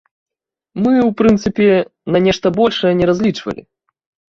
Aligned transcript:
Мы 0.83 0.93
ў 1.01 1.09
прынцыпе 1.19 1.69
на 2.17 2.23
нешта 2.25 2.47
большае 2.59 2.93
не 3.05 3.13
разлічвалі. 3.13 3.61